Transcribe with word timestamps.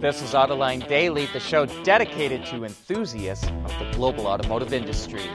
This 0.00 0.20
is 0.20 0.34
Autoline 0.34 0.86
Daily, 0.88 1.26
the 1.26 1.38
show 1.38 1.66
dedicated 1.84 2.44
to 2.46 2.64
enthusiasts 2.64 3.46
of 3.46 3.78
the 3.78 3.90
global 3.92 4.26
automotive 4.26 4.72
industry. 4.72 5.30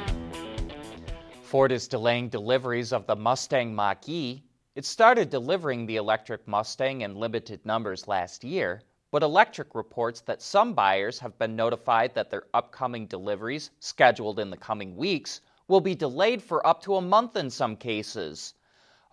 Ford 1.44 1.72
is 1.72 1.88
delaying 1.88 2.30
deliveries 2.30 2.92
of 2.92 3.08
the 3.08 3.16
Mustang 3.16 3.74
Mach 3.74 4.10
E. 4.10 4.44
It 4.76 4.86
started 4.86 5.30
delivering 5.30 5.86
the 5.86 5.96
electric 5.96 6.48
Mustang 6.48 7.02
in 7.02 7.16
limited 7.16 7.66
numbers 7.66 8.08
last 8.08 8.44
year, 8.44 8.82
but 9.12 9.24
Electrek 9.24 9.74
reports 9.74 10.22
that 10.22 10.42
some 10.42 10.74
buyers 10.74 11.18
have 11.20 11.40
been 11.40 11.56
notified 11.56 12.14
that 12.14 12.30
their 12.30 12.44
upcoming 12.54 13.08
deliveries, 13.08 13.72
scheduled 13.80 14.40
in 14.40 14.50
the 14.50 14.58
coming 14.58 14.98
weeks, 14.98 15.40
will 15.70 15.82
be 15.82 15.96
delayed 15.96 16.44
for 16.44 16.66
up 16.68 16.82
to 16.84 16.96
a 16.96 17.02
month 17.02 17.38
in 17.38 17.50
some 17.50 17.78
cases. 17.78 18.54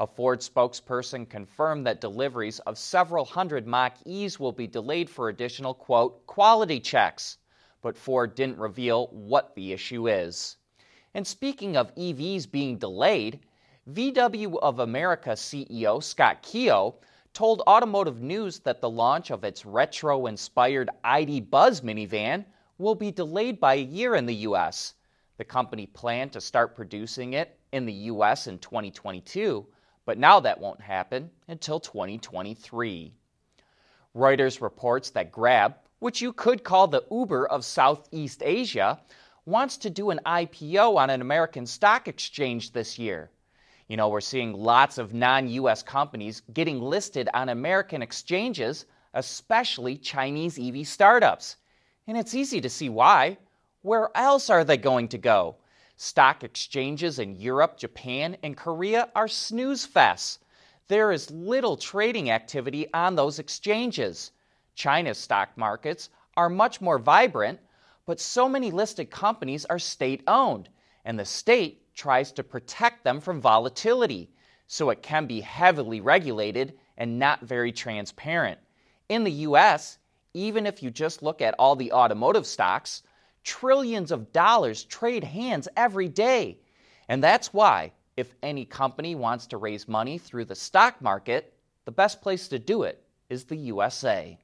A 0.00 0.08
Ford 0.08 0.40
spokesperson 0.40 1.30
confirmed 1.30 1.86
that 1.86 2.00
deliveries 2.00 2.58
of 2.60 2.76
several 2.76 3.24
hundred 3.24 3.64
Mach 3.64 3.96
E's 4.04 4.40
will 4.40 4.50
be 4.50 4.66
delayed 4.66 5.08
for 5.08 5.28
additional, 5.28 5.72
quote, 5.72 6.26
quality 6.26 6.80
checks. 6.80 7.38
But 7.80 7.96
Ford 7.96 8.34
didn't 8.34 8.58
reveal 8.58 9.06
what 9.12 9.54
the 9.54 9.72
issue 9.72 10.08
is. 10.08 10.56
And 11.14 11.24
speaking 11.24 11.76
of 11.76 11.94
EVs 11.94 12.50
being 12.50 12.76
delayed, 12.76 13.38
VW 13.88 14.58
of 14.58 14.80
America 14.80 15.30
CEO 15.30 16.02
Scott 16.02 16.42
Keogh 16.42 16.96
told 17.32 17.62
Automotive 17.68 18.20
News 18.20 18.58
that 18.58 18.80
the 18.80 18.90
launch 18.90 19.30
of 19.30 19.44
its 19.44 19.64
retro 19.64 20.26
inspired 20.26 20.90
ID 21.04 21.40
Buzz 21.40 21.82
minivan 21.82 22.44
will 22.78 22.96
be 22.96 23.12
delayed 23.12 23.60
by 23.60 23.74
a 23.74 23.82
year 23.82 24.16
in 24.16 24.26
the 24.26 24.34
U.S. 24.34 24.94
The 25.36 25.44
company 25.44 25.86
planned 25.86 26.32
to 26.32 26.40
start 26.40 26.74
producing 26.74 27.34
it 27.34 27.60
in 27.70 27.86
the 27.86 27.92
U.S. 27.92 28.48
in 28.48 28.58
2022 28.58 29.68
but 30.06 30.18
now 30.18 30.40
that 30.40 30.60
won't 30.60 30.80
happen 30.80 31.30
until 31.48 31.80
2023. 31.80 33.12
Reuters 34.14 34.60
reports 34.60 35.10
that 35.10 35.32
Grab, 35.32 35.74
which 35.98 36.20
you 36.20 36.32
could 36.32 36.62
call 36.62 36.86
the 36.86 37.04
Uber 37.10 37.46
of 37.46 37.64
Southeast 37.64 38.42
Asia, 38.44 39.00
wants 39.46 39.76
to 39.78 39.90
do 39.90 40.10
an 40.10 40.20
IPO 40.24 40.96
on 40.96 41.10
an 41.10 41.20
American 41.20 41.66
stock 41.66 42.08
exchange 42.08 42.72
this 42.72 42.98
year. 42.98 43.30
You 43.88 43.96
know, 43.96 44.08
we're 44.08 44.20
seeing 44.20 44.52
lots 44.54 44.98
of 44.98 45.12
non 45.12 45.48
US 45.48 45.82
companies 45.82 46.42
getting 46.52 46.80
listed 46.80 47.28
on 47.34 47.48
American 47.50 48.02
exchanges, 48.02 48.86
especially 49.12 49.96
Chinese 49.96 50.58
EV 50.58 50.86
startups. 50.86 51.56
And 52.06 52.16
it's 52.16 52.34
easy 52.34 52.60
to 52.60 52.70
see 52.70 52.88
why. 52.88 53.38
Where 53.82 54.10
else 54.14 54.48
are 54.48 54.64
they 54.64 54.78
going 54.78 55.08
to 55.08 55.18
go? 55.18 55.56
Stock 55.96 56.42
exchanges 56.42 57.20
in 57.20 57.36
Europe, 57.36 57.76
Japan, 57.78 58.36
and 58.42 58.56
Korea 58.56 59.10
are 59.14 59.28
snooze 59.28 59.86
fests. 59.86 60.38
There 60.88 61.12
is 61.12 61.30
little 61.30 61.76
trading 61.76 62.30
activity 62.30 62.92
on 62.92 63.14
those 63.14 63.38
exchanges. 63.38 64.32
China's 64.74 65.18
stock 65.18 65.56
markets 65.56 66.10
are 66.36 66.48
much 66.48 66.80
more 66.80 66.98
vibrant, 66.98 67.60
but 68.06 68.20
so 68.20 68.48
many 68.48 68.70
listed 68.70 69.10
companies 69.10 69.64
are 69.66 69.78
state 69.78 70.22
owned, 70.26 70.68
and 71.04 71.18
the 71.18 71.24
state 71.24 71.94
tries 71.94 72.32
to 72.32 72.42
protect 72.42 73.04
them 73.04 73.20
from 73.20 73.40
volatility, 73.40 74.30
so 74.66 74.90
it 74.90 75.00
can 75.02 75.26
be 75.26 75.40
heavily 75.40 76.00
regulated 76.00 76.76
and 76.96 77.18
not 77.18 77.42
very 77.42 77.70
transparent. 77.70 78.58
In 79.08 79.22
the 79.22 79.46
US, 79.48 79.98
even 80.32 80.66
if 80.66 80.82
you 80.82 80.90
just 80.90 81.22
look 81.22 81.40
at 81.40 81.54
all 81.56 81.76
the 81.76 81.92
automotive 81.92 82.46
stocks, 82.46 83.02
Trillions 83.44 84.10
of 84.10 84.32
dollars 84.32 84.84
trade 84.84 85.24
hands 85.24 85.68
every 85.76 86.08
day. 86.08 86.58
And 87.08 87.22
that's 87.22 87.52
why, 87.52 87.92
if 88.16 88.34
any 88.42 88.64
company 88.64 89.14
wants 89.14 89.46
to 89.48 89.58
raise 89.58 89.86
money 89.86 90.18
through 90.18 90.46
the 90.46 90.54
stock 90.54 91.00
market, 91.02 91.52
the 91.84 91.92
best 91.92 92.22
place 92.22 92.48
to 92.48 92.58
do 92.58 92.82
it 92.82 93.04
is 93.28 93.44
the 93.44 93.56
USA. 93.56 94.38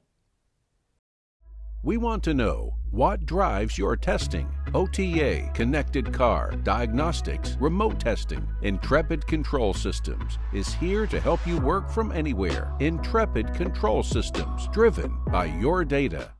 We 1.83 1.97
want 1.97 2.23
to 2.25 2.35
know 2.35 2.75
what 2.91 3.25
drives 3.25 3.75
your 3.75 3.95
testing. 3.95 4.47
OTA, 4.75 5.49
connected 5.55 6.13
car, 6.13 6.51
diagnostics, 6.63 7.57
remote 7.59 7.99
testing. 7.99 8.47
Intrepid 8.61 9.25
Control 9.25 9.73
Systems 9.73 10.37
is 10.53 10.75
here 10.75 11.07
to 11.07 11.19
help 11.19 11.45
you 11.47 11.59
work 11.59 11.89
from 11.89 12.11
anywhere. 12.11 12.71
Intrepid 12.79 13.55
Control 13.55 14.03
Systems, 14.03 14.67
driven 14.67 15.17
by 15.31 15.45
your 15.45 15.83
data. 15.83 16.31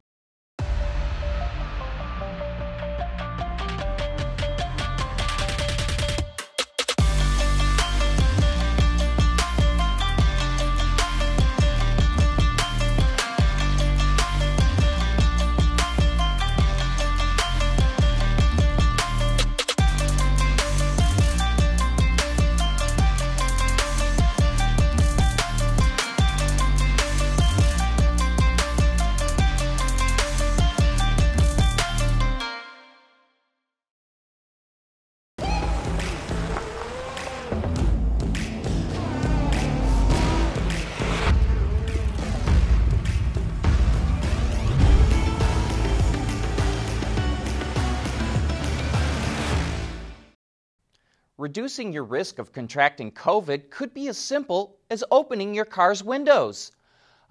Reducing 51.41 51.91
your 51.91 52.03
risk 52.03 52.38
of 52.38 52.53
contracting 52.53 53.12
COVID 53.12 53.72
could 53.72 53.96
be 53.96 54.07
as 54.09 54.18
simple 54.19 54.78
as 54.91 55.03
opening 55.09 55.56
your 55.56 55.66
car's 55.66 56.03
windows. 56.03 56.72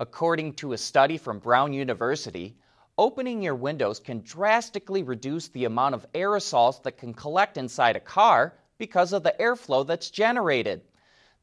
According 0.01 0.55
to 0.55 0.73
a 0.73 0.79
study 0.79 1.17
from 1.17 1.39
Brown 1.39 1.73
University, 1.73 2.57
opening 2.99 3.41
your 3.41 3.55
windows 3.55 4.01
can 4.01 4.23
drastically 4.23 5.05
reduce 5.05 5.47
the 5.47 5.65
amount 5.65 5.95
of 5.95 6.11
aerosols 6.13 6.83
that 6.83 6.99
can 6.99 7.15
collect 7.15 7.57
inside 7.57 7.95
a 7.95 8.01
car 8.01 8.59
because 8.79 9.13
of 9.13 9.23
the 9.23 9.37
airflow 9.39 9.87
that's 9.87 10.11
generated. 10.11 10.83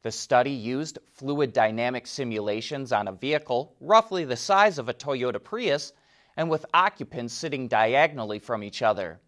The 0.02 0.12
study 0.12 0.50
used 0.50 0.98
fluid 1.14 1.54
dynamic 1.54 2.06
simulations 2.06 2.92
on 2.92 3.08
a 3.08 3.12
vehicle 3.12 3.76
roughly 3.80 4.26
the 4.26 4.36
size 4.36 4.76
of 4.76 4.90
a 4.90 4.94
Toyota 4.94 5.42
Prius 5.42 5.94
and 6.36 6.50
with 6.50 6.66
occupants 6.74 7.32
sitting 7.32 7.66
diagonally 7.66 8.40
from 8.40 8.62
each 8.62 8.82
other. 8.82 9.20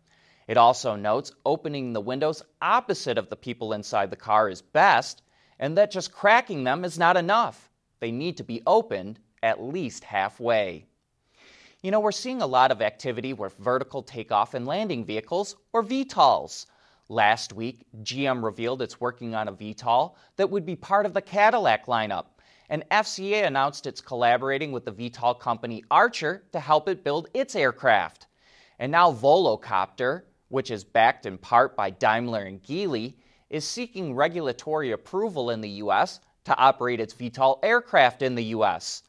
It 0.50 0.56
also 0.56 0.96
notes 0.96 1.30
opening 1.46 1.92
the 1.92 2.00
windows 2.00 2.42
opposite 2.60 3.18
of 3.18 3.30
the 3.30 3.36
people 3.36 3.72
inside 3.72 4.10
the 4.10 4.16
car 4.16 4.48
is 4.48 4.60
best, 4.60 5.22
and 5.60 5.78
that 5.78 5.92
just 5.92 6.10
cracking 6.10 6.64
them 6.64 6.84
is 6.84 6.98
not 6.98 7.16
enough. 7.16 7.70
They 8.00 8.10
need 8.10 8.36
to 8.38 8.42
be 8.42 8.60
opened 8.66 9.20
at 9.44 9.62
least 9.62 10.02
halfway. 10.02 10.86
You 11.82 11.92
know, 11.92 12.00
we're 12.00 12.10
seeing 12.10 12.42
a 12.42 12.48
lot 12.48 12.72
of 12.72 12.82
activity 12.82 13.32
with 13.32 13.56
vertical 13.58 14.02
takeoff 14.02 14.54
and 14.54 14.66
landing 14.66 15.04
vehicles, 15.04 15.54
or 15.72 15.84
VTOLs. 15.84 16.66
Last 17.08 17.52
week, 17.52 17.86
GM 18.02 18.42
revealed 18.42 18.82
it's 18.82 19.00
working 19.00 19.36
on 19.36 19.46
a 19.46 19.52
VTOL 19.52 20.16
that 20.34 20.50
would 20.50 20.66
be 20.66 20.74
part 20.74 21.06
of 21.06 21.14
the 21.14 21.22
Cadillac 21.22 21.86
lineup, 21.86 22.26
and 22.68 22.82
FCA 22.90 23.46
announced 23.46 23.86
it's 23.86 24.00
collaborating 24.00 24.72
with 24.72 24.84
the 24.84 24.92
VTOL 24.92 25.38
company 25.38 25.84
Archer 25.92 26.42
to 26.50 26.58
help 26.58 26.88
it 26.88 27.04
build 27.04 27.28
its 27.34 27.54
aircraft. 27.54 28.26
And 28.80 28.90
now 28.90 29.12
Volocopter, 29.12 30.22
which 30.50 30.70
is 30.70 30.84
backed 30.84 31.24
in 31.24 31.38
part 31.38 31.76
by 31.76 31.88
Daimler 31.88 32.42
and 32.42 32.62
Geely, 32.62 33.14
is 33.48 33.64
seeking 33.64 34.14
regulatory 34.14 34.90
approval 34.90 35.50
in 35.50 35.60
the 35.60 35.70
U.S. 35.70 36.20
to 36.44 36.56
operate 36.56 37.00
its 37.00 37.14
VTOL 37.14 37.60
aircraft 37.62 38.20
in 38.20 38.34
the 38.34 38.44
U.S. 38.44 39.04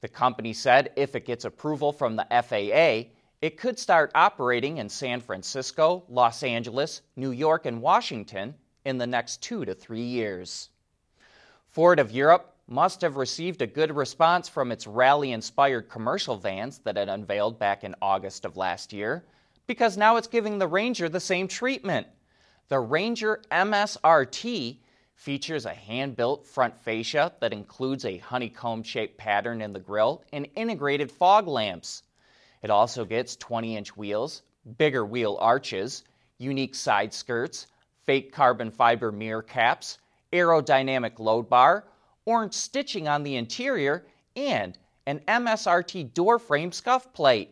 The 0.00 0.08
company 0.08 0.52
said 0.52 0.92
if 0.96 1.14
it 1.14 1.26
gets 1.26 1.44
approval 1.44 1.92
from 1.92 2.16
the 2.16 2.26
FAA, 2.30 3.10
it 3.42 3.58
could 3.58 3.78
start 3.78 4.12
operating 4.14 4.78
in 4.78 4.88
San 4.88 5.20
Francisco, 5.20 6.04
Los 6.08 6.42
Angeles, 6.42 7.02
New 7.16 7.30
York, 7.30 7.66
and 7.66 7.82
Washington 7.82 8.54
in 8.84 8.96
the 8.96 9.06
next 9.06 9.42
two 9.42 9.64
to 9.64 9.74
three 9.74 10.02
years. 10.02 10.70
Ford 11.68 11.98
of 11.98 12.12
Europe 12.12 12.54
must 12.66 13.00
have 13.00 13.16
received 13.16 13.60
a 13.62 13.66
good 13.66 13.94
response 13.94 14.48
from 14.48 14.72
its 14.72 14.86
rally 14.86 15.32
inspired 15.32 15.88
commercial 15.88 16.36
vans 16.36 16.78
that 16.78 16.96
it 16.96 17.08
unveiled 17.08 17.58
back 17.58 17.84
in 17.84 17.94
August 18.00 18.44
of 18.44 18.56
last 18.56 18.92
year 18.92 19.24
because 19.66 19.96
now 19.96 20.16
it's 20.16 20.26
giving 20.26 20.58
the 20.58 20.68
Ranger 20.68 21.08
the 21.08 21.20
same 21.20 21.48
treatment. 21.48 22.06
The 22.68 22.80
Ranger 22.80 23.42
MSRT 23.50 24.78
features 25.14 25.64
a 25.66 25.74
hand 25.74 26.16
built 26.16 26.46
front 26.46 26.76
fascia 26.76 27.32
that 27.40 27.52
includes 27.52 28.04
a 28.04 28.18
honeycomb 28.18 28.82
shaped 28.82 29.16
pattern 29.16 29.62
in 29.62 29.72
the 29.72 29.80
grille 29.80 30.24
and 30.32 30.48
integrated 30.56 31.10
fog 31.10 31.46
lamps. 31.46 32.02
It 32.62 32.70
also 32.70 33.04
gets 33.04 33.36
20 33.36 33.76
inch 33.76 33.96
wheels, 33.96 34.42
bigger 34.78 35.04
wheel 35.04 35.36
arches, 35.40 36.04
unique 36.38 36.74
side 36.74 37.12
skirts, 37.12 37.66
fake 38.04 38.32
carbon 38.32 38.70
fiber 38.70 39.12
mirror 39.12 39.42
caps, 39.42 39.98
aerodynamic 40.32 41.18
load 41.18 41.48
bar, 41.48 41.84
orange 42.26 42.54
stitching 42.54 43.06
on 43.08 43.22
the 43.22 43.36
interior, 43.36 44.06
and 44.36 44.78
an 45.06 45.20
MSRT 45.28 46.12
door 46.14 46.38
frame 46.38 46.72
scuff 46.72 47.12
plate. 47.12 47.50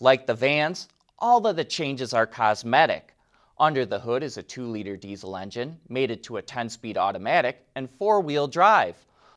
Like 0.00 0.26
the 0.26 0.34
vans, 0.34 0.88
all 1.22 1.46
of 1.46 1.54
the 1.54 1.64
changes 1.64 2.12
are 2.12 2.26
cosmetic. 2.26 3.14
Under 3.56 3.86
the 3.86 4.00
hood 4.00 4.24
is 4.24 4.38
a 4.38 4.42
2 4.42 4.66
liter 4.66 4.96
diesel 4.96 5.36
engine, 5.36 5.78
mated 5.88 6.20
to 6.24 6.38
a 6.38 6.42
10 6.42 6.68
speed 6.68 6.98
automatic 6.98 7.64
and 7.76 7.88
four 7.88 8.20
wheel 8.20 8.48
drive. 8.48 8.96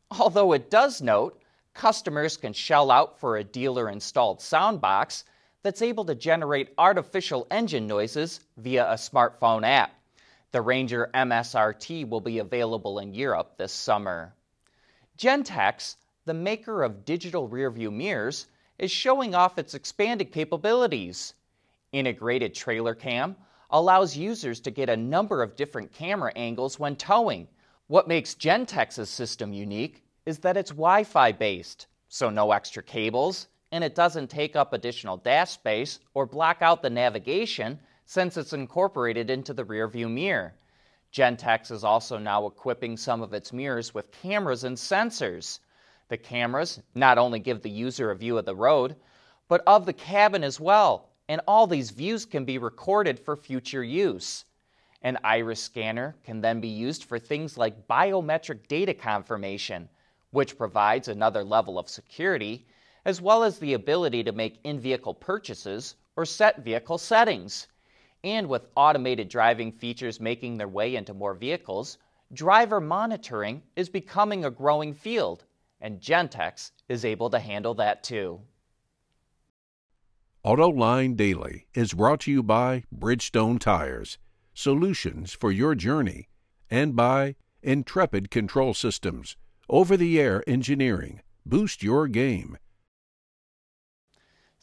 Although 0.10 0.54
it 0.54 0.72
does 0.72 1.00
note, 1.00 1.40
customers 1.76 2.38
can 2.38 2.54
shell 2.54 2.90
out 2.90 3.20
for 3.20 3.38
a 3.38 3.44
dealer 3.44 3.88
installed 3.88 4.42
sound 4.42 4.82
box 4.82 5.26
that's 5.62 5.84
able 5.84 6.04
to 6.06 6.16
generate 6.16 6.74
artificial 6.80 7.46
engine 7.52 7.86
noises 7.86 8.40
via 8.58 8.90
a 8.90 8.96
smartphone 8.96 9.64
app. 9.64 9.94
The 10.54 10.64
Ranger 10.64 11.12
MSRT 11.14 12.10
will 12.10 12.22
be 12.22 12.40
available 12.40 12.98
in 12.98 13.14
Europe 13.14 13.58
this 13.58 13.72
summer. 13.72 14.34
Gentex, 15.20 15.98
the 16.26 16.34
maker 16.34 16.82
of 16.82 17.06
digital 17.06 17.48
rearview 17.48 17.94
mirrors, 17.94 18.48
is 18.80 18.90
showing 18.90 19.36
off 19.36 19.60
its 19.60 19.76
expanded 19.76 20.32
capabilities. 20.32 21.36
Integrated 21.96 22.54
trailer 22.54 22.94
cam 22.94 23.38
allows 23.70 24.18
users 24.18 24.60
to 24.60 24.70
get 24.70 24.90
a 24.90 24.98
number 24.98 25.42
of 25.42 25.56
different 25.56 25.94
camera 25.94 26.34
angles 26.36 26.78
when 26.78 26.98
towing. 26.98 27.48
What 27.88 28.10
makes 28.10 28.36
Gentex's 28.36 29.10
system 29.10 29.54
unique 29.54 30.04
is 30.26 30.40
that 30.40 30.58
it's 30.58 30.72
Wi 30.72 31.06
Fi 31.06 31.32
based, 31.32 31.88
so 32.10 32.30
no 32.30 32.52
extra 32.52 32.84
cables, 32.84 33.48
and 33.72 33.82
it 33.82 33.96
doesn't 33.96 34.30
take 34.30 34.58
up 34.58 34.74
additional 34.74 35.16
dash 35.16 35.52
space 35.52 36.00
or 36.14 36.26
block 36.26 36.58
out 36.60 36.82
the 36.82 36.90
navigation 36.90 37.80
since 38.04 38.36
it's 38.36 38.52
incorporated 38.52 39.30
into 39.30 39.54
the 39.54 39.64
rearview 39.64 40.12
mirror. 40.12 40.54
Gentex 41.14 41.72
is 41.72 41.86
also 41.86 42.18
now 42.18 42.46
equipping 42.46 42.98
some 42.98 43.22
of 43.22 43.34
its 43.34 43.54
mirrors 43.54 43.94
with 43.94 44.12
cameras 44.12 44.66
and 44.66 44.76
sensors. 44.76 45.60
The 46.10 46.18
cameras 46.18 46.82
not 46.94 47.18
only 47.18 47.40
give 47.40 47.62
the 47.62 47.70
user 47.70 48.12
a 48.12 48.18
view 48.18 48.38
of 48.38 48.44
the 48.44 48.54
road, 48.54 48.98
but 49.48 49.64
of 49.66 49.86
the 49.86 49.94
cabin 49.94 50.44
as 50.44 50.60
well, 50.60 51.12
and 51.28 51.42
all 51.48 51.68
these 51.68 51.92
views 51.92 52.26
can 52.26 52.46
be 52.46 52.58
recorded 52.58 53.20
for 53.20 53.36
future 53.36 53.84
use. 53.84 54.46
An 55.02 55.18
iris 55.24 55.62
scanner 55.62 56.16
can 56.24 56.42
then 56.42 56.60
be 56.60 56.68
used 56.68 57.04
for 57.04 57.20
things 57.20 57.58
like 57.58 57.88
biometric 57.88 58.68
data 58.68 58.94
confirmation, 58.94 59.90
which 60.32 60.58
provides 60.58 61.08
another 61.08 61.44
level 61.44 61.78
of 61.78 61.90
security 61.90 62.66
as 63.06 63.22
well 63.22 63.44
as 63.44 63.60
the 63.60 63.74
ability 63.74 64.24
to 64.24 64.32
make 64.32 64.60
in 64.64 64.80
vehicle 64.80 65.14
purchases 65.14 65.96
or 66.16 66.26
set 66.26 66.64
vehicle 66.64 66.98
settings. 66.98 67.68
And 68.24 68.50
with 68.50 68.68
automated 68.76 69.30
driving 69.30 69.72
features 69.72 70.20
making 70.20 70.58
their 70.58 70.68
way 70.68 70.96
into 70.96 71.14
more 71.14 71.36
vehicles, 71.36 72.00
driver 72.34 72.82
monitoring 72.82 73.62
is 73.76 73.90
becoming 73.90 74.46
a 74.46 74.50
growing 74.50 74.96
field, 74.96 75.44
and 75.82 76.02
Gentex 76.02 76.72
is 76.90 77.06
able 77.06 77.30
to 77.30 77.40
handle 77.40 77.76
that 77.76 78.04
too. 78.04 78.42
AutoLine 80.46 81.18
Daily 81.18 81.66
is 81.74 81.96
brought 81.96 82.20
to 82.22 82.32
you 82.32 82.44
by 82.44 82.84
Bridgestone 82.96 83.60
Tires, 83.60 84.20
solutions 84.54 85.34
for 85.34 85.52
your 85.52 85.74
journey, 85.74 86.30
and 86.70 86.96
by 86.96 87.36
Intrepid 87.64 88.30
Control 88.30 88.76
Systems, 88.76 89.38
over 89.68 89.98
the 89.98 90.20
air 90.20 90.44
engineering. 90.46 91.22
Boost 91.48 91.82
your 91.82 92.08
game 92.08 92.58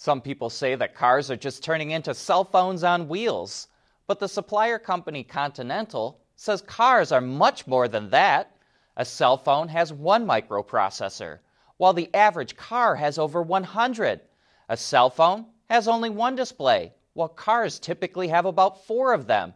some 0.03 0.21
people 0.21 0.51
say 0.51 0.75
that 0.75 0.97
cars 0.97 1.31
are 1.31 1.37
just 1.37 1.63
turning 1.63 1.93
into 1.93 2.13
cell 2.13 2.43
phones 2.43 2.83
on 2.83 3.07
wheels. 3.07 3.69
But 4.09 4.19
the 4.19 4.27
supplier 4.27 4.77
company 4.81 5.23
Continental 5.23 6.21
says 6.35 6.61
cars 6.61 7.13
are 7.13 7.21
much 7.21 7.69
more 7.69 7.87
than 7.87 8.11
that. 8.11 8.57
A 8.97 9.05
cell 9.05 9.37
phone 9.37 9.69
has 9.69 9.93
one 9.93 10.27
microprocessor, 10.27 11.39
while 11.77 11.93
the 11.93 12.13
average 12.13 12.57
car 12.57 12.97
has 12.97 13.17
over 13.17 13.43
100. 13.43 14.23
A 14.69 14.77
cell 14.77 15.09
phone 15.09 15.47
has 15.73 15.89
only 15.89 16.11
one 16.11 16.35
display, 16.35 16.93
while 17.15 17.31
cars 17.31 17.79
typically 17.79 18.29
have 18.29 18.45
about 18.45 18.85
four 18.85 19.15
of 19.15 19.27
them. 19.27 19.55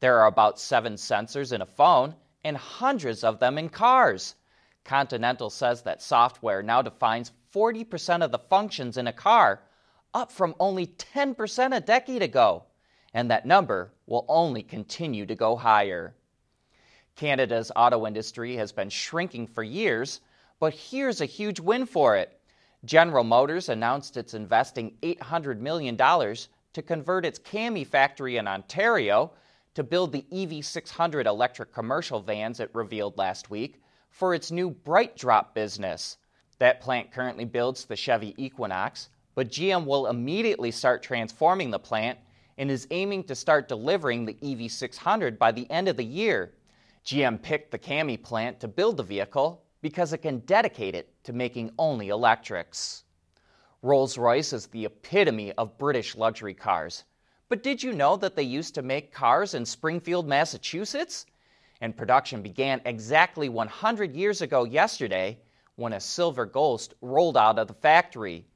There 0.00 0.18
are 0.20 0.26
about 0.26 0.60
seven 0.60 0.96
sensors 0.96 1.50
in 1.50 1.62
a 1.62 1.66
phone 1.66 2.14
and 2.44 2.58
hundreds 2.58 3.24
of 3.24 3.38
them 3.38 3.56
in 3.56 3.70
cars. 3.70 4.34
Continental 4.84 5.48
says 5.48 5.80
that 5.80 6.02
software 6.02 6.62
now 6.62 6.82
defines 6.82 7.32
40% 7.54 8.22
of 8.22 8.32
the 8.32 8.38
functions 8.38 8.98
in 8.98 9.06
a 9.06 9.14
car, 9.14 9.62
up 10.12 10.30
from 10.30 10.54
only 10.60 10.88
10% 10.88 11.74
a 11.74 11.80
decade 11.80 12.20
ago, 12.20 12.64
and 13.14 13.30
that 13.30 13.46
number 13.46 13.94
will 14.06 14.26
only 14.28 14.62
continue 14.62 15.24
to 15.24 15.34
go 15.34 15.56
higher. 15.56 16.14
Canada's 17.14 17.72
auto 17.74 18.06
industry 18.06 18.56
has 18.56 18.72
been 18.72 18.90
shrinking 18.90 19.46
for 19.46 19.62
years, 19.62 20.20
but 20.60 20.74
here's 20.74 21.22
a 21.22 21.24
huge 21.24 21.60
win 21.60 21.86
for 21.86 22.14
it. 22.14 22.35
General 22.86 23.24
Motors 23.24 23.68
announced 23.68 24.16
it's 24.16 24.34
investing 24.34 24.96
$800 25.02 25.58
million 25.58 25.96
to 25.96 26.82
convert 26.82 27.26
its 27.26 27.40
Cami 27.40 27.84
factory 27.84 28.36
in 28.36 28.46
Ontario 28.46 29.32
to 29.74 29.82
build 29.82 30.12
the 30.12 30.24
EV600 30.32 31.26
electric 31.26 31.72
commercial 31.72 32.20
vans 32.20 32.60
it 32.60 32.70
revealed 32.72 33.18
last 33.18 33.50
week 33.50 33.82
for 34.10 34.34
its 34.34 34.52
new 34.52 34.70
BrightDrop 34.70 35.52
business. 35.52 36.18
That 36.60 36.80
plant 36.80 37.10
currently 37.10 37.44
builds 37.44 37.84
the 37.84 37.96
Chevy 37.96 38.34
Equinox, 38.38 39.08
but 39.34 39.50
GM 39.50 39.84
will 39.84 40.06
immediately 40.06 40.70
start 40.70 41.02
transforming 41.02 41.72
the 41.72 41.78
plant 41.80 42.20
and 42.56 42.70
is 42.70 42.86
aiming 42.92 43.24
to 43.24 43.34
start 43.34 43.68
delivering 43.68 44.24
the 44.24 44.34
EV600 44.34 45.38
by 45.38 45.50
the 45.50 45.68
end 45.70 45.88
of 45.88 45.96
the 45.96 46.04
year. 46.04 46.52
GM 47.04 47.42
picked 47.42 47.72
the 47.72 47.78
Cami 47.78 48.22
plant 48.22 48.60
to 48.60 48.68
build 48.68 48.96
the 48.96 49.02
vehicle 49.02 49.65
because 49.80 50.12
it 50.12 50.18
can 50.18 50.38
dedicate 50.40 50.94
it 50.94 51.12
to 51.24 51.32
making 51.32 51.72
only 51.78 52.08
electrics. 52.08 53.04
Rolls 53.82 54.18
Royce 54.18 54.52
is 54.52 54.66
the 54.66 54.86
epitome 54.86 55.52
of 55.52 55.78
British 55.78 56.16
luxury 56.16 56.54
cars. 56.54 57.04
But 57.48 57.62
did 57.62 57.82
you 57.82 57.92
know 57.92 58.16
that 58.16 58.34
they 58.34 58.42
used 58.42 58.74
to 58.74 58.82
make 58.82 59.12
cars 59.12 59.54
in 59.54 59.64
Springfield, 59.64 60.26
Massachusetts? 60.26 61.26
And 61.80 61.96
production 61.96 62.42
began 62.42 62.80
exactly 62.84 63.48
100 63.48 64.14
years 64.16 64.42
ago 64.42 64.64
yesterday 64.64 65.38
when 65.76 65.92
a 65.92 66.00
silver 66.00 66.46
ghost 66.46 66.94
rolled 67.00 67.36
out 67.36 67.58
of 67.58 67.68
the 67.68 67.74
factory. 67.74 68.46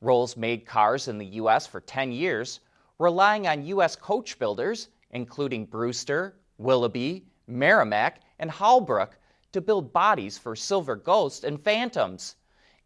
Rolls 0.00 0.36
made 0.36 0.66
cars 0.66 1.08
in 1.08 1.16
the 1.16 1.26
U.S. 1.40 1.66
for 1.66 1.80
10 1.80 2.12
years, 2.12 2.60
relying 2.98 3.46
on 3.46 3.64
U.S. 3.66 3.96
coach 3.96 4.38
builders, 4.38 4.88
including 5.12 5.64
Brewster, 5.64 6.36
Willoughby, 6.58 7.24
Merrimac, 7.46 8.20
and 8.38 8.50
Holbrook, 8.50 9.16
to 9.54 9.60
build 9.60 9.92
bodies 9.92 10.36
for 10.36 10.54
Silver 10.54 10.94
Ghost 10.96 11.44
and 11.44 11.62
Phantoms. 11.62 12.36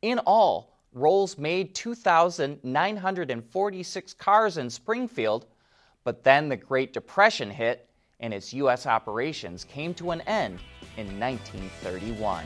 In 0.02 0.20
all, 0.20 0.78
Rolls 0.92 1.36
made 1.36 1.74
2,946 1.74 4.14
cars 4.14 4.58
in 4.58 4.70
Springfield, 4.70 5.46
but 6.04 6.22
then 6.22 6.48
the 6.48 6.56
Great 6.56 6.92
Depression 6.92 7.50
hit 7.50 7.88
and 8.20 8.32
its 8.32 8.54
U.S. 8.54 8.86
operations 8.86 9.64
came 9.64 9.92
to 9.94 10.10
an 10.10 10.20
end 10.22 10.58
in 10.96 11.06
1931. 11.18 12.44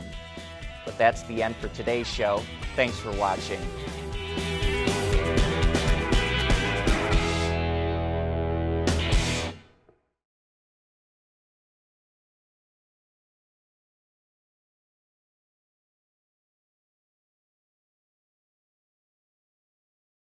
But 0.85 0.97
that's 0.97 1.21
the 1.23 1.41
end 1.43 1.55
for 1.57 1.67
today's 1.69 2.07
show. 2.07 2.41
Thanks 2.75 2.99
for 2.99 3.11
watching. 3.13 3.61